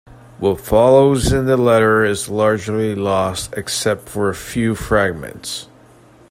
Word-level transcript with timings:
What 0.39 0.59
follows 0.59 1.31
in 1.31 1.45
the 1.45 1.57
Letter 1.57 2.03
is 2.03 2.27
largely 2.27 2.95
lost 2.95 3.53
except 3.53 4.09
for 4.09 4.29
a 4.31 4.35
few 4.35 4.73
fragments. 4.73 5.67